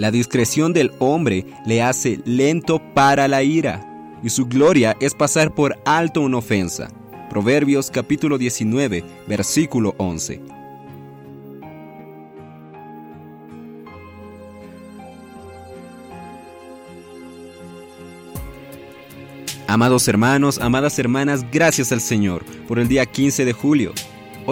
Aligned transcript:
La 0.00 0.10
discreción 0.10 0.72
del 0.72 0.92
hombre 0.98 1.44
le 1.66 1.82
hace 1.82 2.20
lento 2.24 2.80
para 2.94 3.28
la 3.28 3.42
ira, 3.42 3.86
y 4.22 4.30
su 4.30 4.46
gloria 4.46 4.96
es 4.98 5.12
pasar 5.12 5.54
por 5.54 5.78
alto 5.84 6.22
una 6.22 6.38
ofensa. 6.38 6.88
Proverbios 7.28 7.90
capítulo 7.90 8.38
19, 8.38 9.04
versículo 9.28 9.94
11. 9.98 10.40
Amados 19.66 20.08
hermanos, 20.08 20.58
amadas 20.60 20.98
hermanas, 20.98 21.44
gracias 21.52 21.92
al 21.92 22.00
Señor 22.00 22.42
por 22.66 22.78
el 22.78 22.88
día 22.88 23.04
15 23.04 23.44
de 23.44 23.52
julio. 23.52 23.92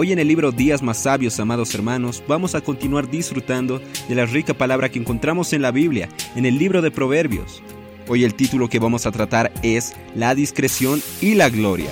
Hoy 0.01 0.13
en 0.13 0.19
el 0.19 0.29
libro 0.29 0.53
Días 0.53 0.81
más 0.81 0.99
sabios, 0.99 1.41
amados 1.41 1.75
hermanos, 1.75 2.23
vamos 2.25 2.55
a 2.55 2.61
continuar 2.61 3.11
disfrutando 3.11 3.81
de 4.07 4.15
la 4.15 4.25
rica 4.25 4.53
palabra 4.53 4.87
que 4.87 4.97
encontramos 4.97 5.51
en 5.51 5.61
la 5.61 5.71
Biblia, 5.71 6.07
en 6.37 6.45
el 6.45 6.57
libro 6.57 6.81
de 6.81 6.89
Proverbios. 6.89 7.61
Hoy 8.07 8.23
el 8.23 8.33
título 8.33 8.69
que 8.69 8.79
vamos 8.79 9.05
a 9.05 9.11
tratar 9.11 9.51
es 9.61 9.91
La 10.15 10.35
discreción 10.35 11.01
y 11.19 11.33
la 11.33 11.49
gloria. 11.49 11.89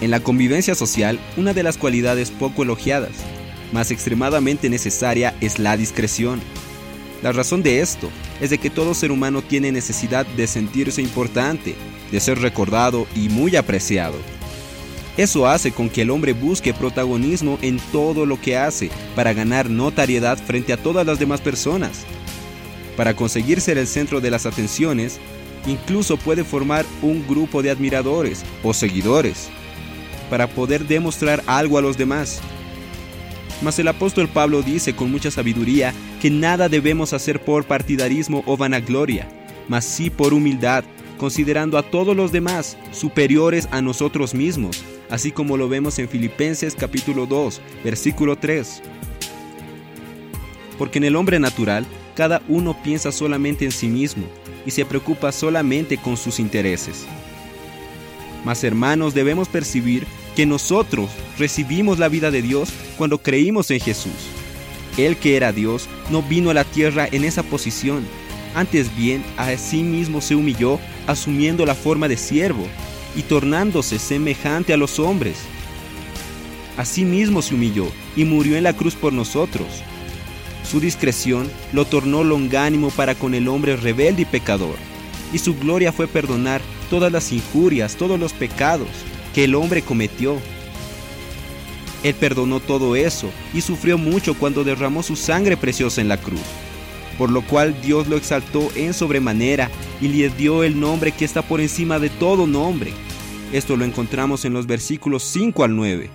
En 0.00 0.10
la 0.10 0.20
convivencia 0.20 0.74
social, 0.74 1.18
una 1.36 1.52
de 1.52 1.62
las 1.62 1.76
cualidades 1.76 2.30
poco 2.30 2.62
elogiadas, 2.62 3.12
más 3.70 3.90
extremadamente 3.90 4.70
necesaria, 4.70 5.36
es 5.42 5.58
la 5.58 5.76
discreción. 5.76 6.40
La 7.22 7.32
razón 7.32 7.62
de 7.62 7.80
esto 7.80 8.08
es 8.40 8.48
de 8.48 8.56
que 8.56 8.70
todo 8.70 8.94
ser 8.94 9.12
humano 9.12 9.42
tiene 9.42 9.70
necesidad 9.72 10.24
de 10.24 10.46
sentirse 10.46 11.02
importante, 11.02 11.74
de 12.10 12.18
ser 12.18 12.38
recordado 12.38 13.06
y 13.14 13.28
muy 13.28 13.56
apreciado. 13.56 14.16
Eso 15.16 15.46
hace 15.46 15.70
con 15.70 15.88
que 15.88 16.02
el 16.02 16.10
hombre 16.10 16.32
busque 16.32 16.74
protagonismo 16.74 17.58
en 17.62 17.78
todo 17.92 18.26
lo 18.26 18.40
que 18.40 18.56
hace 18.56 18.90
para 19.14 19.32
ganar 19.32 19.70
notariedad 19.70 20.38
frente 20.38 20.72
a 20.72 20.76
todas 20.76 21.06
las 21.06 21.20
demás 21.20 21.40
personas. 21.40 22.04
Para 22.96 23.14
conseguir 23.14 23.60
ser 23.60 23.78
el 23.78 23.86
centro 23.86 24.20
de 24.20 24.30
las 24.30 24.44
atenciones, 24.44 25.20
incluso 25.66 26.16
puede 26.16 26.42
formar 26.42 26.84
un 27.00 27.26
grupo 27.26 27.62
de 27.62 27.70
admiradores 27.70 28.44
o 28.64 28.74
seguidores 28.74 29.48
para 30.30 30.48
poder 30.48 30.86
demostrar 30.86 31.42
algo 31.46 31.78
a 31.78 31.82
los 31.82 31.96
demás. 31.96 32.40
Mas 33.62 33.78
el 33.78 33.88
apóstol 33.88 34.28
Pablo 34.28 34.62
dice 34.62 34.96
con 34.96 35.10
mucha 35.10 35.30
sabiduría 35.30 35.94
que 36.20 36.30
nada 36.30 36.68
debemos 36.68 37.12
hacer 37.12 37.40
por 37.40 37.64
partidarismo 37.64 38.42
o 38.46 38.56
vanagloria, 38.56 39.28
mas 39.68 39.84
sí 39.84 40.10
por 40.10 40.34
humildad, 40.34 40.84
considerando 41.18 41.78
a 41.78 41.82
todos 41.82 42.16
los 42.16 42.32
demás 42.32 42.76
superiores 42.92 43.68
a 43.70 43.80
nosotros 43.80 44.34
mismos, 44.34 44.82
así 45.10 45.32
como 45.32 45.56
lo 45.56 45.68
vemos 45.68 45.98
en 45.98 46.08
Filipenses 46.08 46.74
capítulo 46.74 47.26
2, 47.26 47.60
versículo 47.84 48.36
3. 48.36 48.82
Porque 50.78 50.98
en 50.98 51.04
el 51.04 51.16
hombre 51.16 51.38
natural, 51.38 51.86
cada 52.14 52.42
uno 52.48 52.76
piensa 52.82 53.12
solamente 53.12 53.64
en 53.64 53.72
sí 53.72 53.88
mismo 53.88 54.24
y 54.66 54.70
se 54.70 54.84
preocupa 54.84 55.32
solamente 55.32 55.98
con 55.98 56.16
sus 56.16 56.40
intereses. 56.40 57.04
Mas 58.44 58.62
hermanos, 58.62 59.14
debemos 59.14 59.48
percibir 59.48 60.06
que 60.36 60.46
nosotros 60.46 61.10
recibimos 61.38 61.98
la 61.98 62.08
vida 62.08 62.30
de 62.30 62.42
Dios 62.42 62.70
cuando 62.98 63.18
creímos 63.18 63.70
en 63.70 63.80
Jesús. 63.80 64.12
Él 64.96 65.16
que 65.16 65.36
era 65.36 65.52
Dios 65.52 65.88
no 66.10 66.22
vino 66.22 66.50
a 66.50 66.54
la 66.54 66.64
tierra 66.64 67.08
en 67.10 67.24
esa 67.24 67.42
posición, 67.42 68.04
antes 68.54 68.94
bien 68.96 69.24
a 69.36 69.56
sí 69.56 69.82
mismo 69.82 70.20
se 70.20 70.36
humilló 70.36 70.78
asumiendo 71.06 71.66
la 71.66 71.74
forma 71.74 72.08
de 72.08 72.16
siervo 72.16 72.66
y 73.16 73.22
tornándose 73.22 73.98
semejante 73.98 74.72
a 74.72 74.76
los 74.76 74.98
hombres. 74.98 75.36
Asimismo 76.76 77.42
se 77.42 77.54
humilló 77.54 77.86
y 78.16 78.24
murió 78.24 78.56
en 78.56 78.64
la 78.64 78.72
cruz 78.72 78.94
por 78.94 79.12
nosotros. 79.12 79.68
Su 80.68 80.80
discreción 80.80 81.50
lo 81.72 81.84
tornó 81.84 82.24
longánimo 82.24 82.90
para 82.90 83.14
con 83.14 83.34
el 83.34 83.48
hombre 83.48 83.76
rebelde 83.76 84.22
y 84.22 84.24
pecador, 84.24 84.76
y 85.32 85.38
su 85.38 85.54
gloria 85.56 85.92
fue 85.92 86.08
perdonar 86.08 86.62
todas 86.90 87.12
las 87.12 87.32
injurias, 87.32 87.96
todos 87.96 88.18
los 88.18 88.32
pecados, 88.32 88.88
que 89.34 89.44
el 89.44 89.54
hombre 89.54 89.82
cometió. 89.82 90.38
Él 92.02 92.14
perdonó 92.14 92.60
todo 92.60 92.96
eso 92.96 93.30
y 93.52 93.60
sufrió 93.60 93.98
mucho 93.98 94.34
cuando 94.34 94.64
derramó 94.64 95.02
su 95.02 95.16
sangre 95.16 95.56
preciosa 95.56 96.00
en 96.00 96.08
la 96.08 96.16
cruz, 96.16 96.40
por 97.14 97.30
lo 97.30 97.42
cual 97.42 97.74
Dios 97.82 98.08
lo 98.08 98.16
exaltó 98.16 98.68
en 98.74 98.94
sobremanera 98.94 99.70
y 100.00 100.08
le 100.08 100.28
dio 100.30 100.64
el 100.64 100.78
nombre 100.78 101.12
que 101.12 101.24
está 101.24 101.42
por 101.42 101.60
encima 101.60 101.98
de 101.98 102.10
todo 102.10 102.46
nombre. 102.46 102.92
Esto 103.52 103.76
lo 103.76 103.84
encontramos 103.84 104.44
en 104.44 104.52
los 104.52 104.66
versículos 104.66 105.22
5 105.24 105.64
al 105.64 105.76
9. 105.76 106.10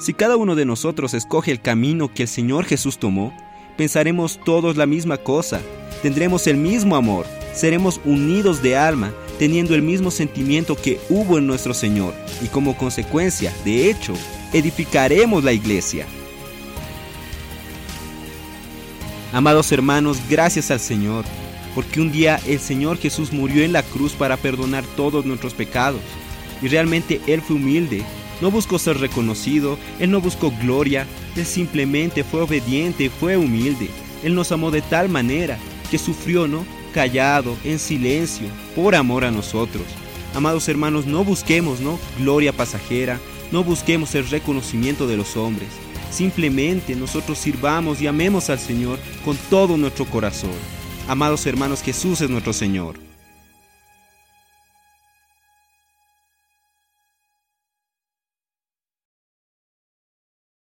Si 0.00 0.14
cada 0.14 0.36
uno 0.36 0.54
de 0.54 0.64
nosotros 0.64 1.14
escoge 1.14 1.50
el 1.50 1.60
camino 1.60 2.12
que 2.12 2.24
el 2.24 2.28
Señor 2.28 2.64
Jesús 2.64 2.98
tomó, 2.98 3.36
pensaremos 3.76 4.38
todos 4.44 4.76
la 4.76 4.86
misma 4.86 5.16
cosa, 5.16 5.60
tendremos 6.02 6.46
el 6.46 6.56
mismo 6.56 6.94
amor, 6.94 7.26
seremos 7.52 8.00
unidos 8.04 8.62
de 8.62 8.76
alma 8.76 9.12
teniendo 9.38 9.74
el 9.74 9.82
mismo 9.82 10.10
sentimiento 10.10 10.76
que 10.76 11.00
hubo 11.08 11.38
en 11.38 11.46
nuestro 11.46 11.72
Señor 11.72 12.14
y 12.42 12.48
como 12.48 12.76
consecuencia, 12.76 13.52
de 13.64 13.88
hecho, 13.88 14.14
edificaremos 14.52 15.44
la 15.44 15.52
iglesia. 15.52 16.06
Amados 19.32 19.70
hermanos, 19.72 20.18
gracias 20.28 20.70
al 20.70 20.80
Señor, 20.80 21.24
porque 21.74 22.00
un 22.00 22.10
día 22.10 22.40
el 22.46 22.60
Señor 22.60 22.96
Jesús 22.96 23.32
murió 23.32 23.62
en 23.62 23.72
la 23.72 23.82
cruz 23.82 24.12
para 24.12 24.36
perdonar 24.36 24.84
todos 24.96 25.26
nuestros 25.26 25.52
pecados. 25.52 26.00
Y 26.62 26.68
realmente 26.68 27.20
Él 27.26 27.42
fue 27.42 27.56
humilde, 27.56 28.02
no 28.40 28.50
buscó 28.50 28.78
ser 28.78 28.98
reconocido, 28.98 29.78
Él 29.98 30.10
no 30.10 30.20
buscó 30.20 30.52
gloria, 30.62 31.06
Él 31.36 31.44
simplemente 31.44 32.24
fue 32.24 32.40
obediente, 32.40 33.10
fue 33.10 33.36
humilde. 33.36 33.90
Él 34.22 34.34
nos 34.34 34.50
amó 34.50 34.70
de 34.70 34.80
tal 34.80 35.08
manera 35.08 35.58
que 35.90 35.98
sufrió, 35.98 36.48
¿no? 36.48 36.64
callado, 36.92 37.56
en 37.64 37.78
silencio, 37.78 38.48
por 38.74 38.94
amor 38.94 39.24
a 39.24 39.30
nosotros. 39.30 39.84
Amados 40.34 40.68
hermanos, 40.68 41.06
no 41.06 41.22
busquemos, 41.22 41.80
¿no? 41.80 41.98
Gloria 42.18 42.52
pasajera, 42.52 43.20
no 43.52 43.62
busquemos 43.62 44.14
el 44.14 44.28
reconocimiento 44.28 45.06
de 45.06 45.16
los 45.16 45.36
hombres. 45.36 45.68
Simplemente 46.10 46.94
nosotros 46.96 47.38
sirvamos 47.38 48.00
y 48.00 48.06
amemos 48.06 48.50
al 48.50 48.58
Señor 48.58 48.98
con 49.24 49.36
todo 49.50 49.76
nuestro 49.76 50.04
corazón. 50.06 50.50
Amados 51.06 51.46
hermanos, 51.46 51.82
Jesús 51.82 52.20
es 52.20 52.30
nuestro 52.30 52.52
Señor. 52.52 53.07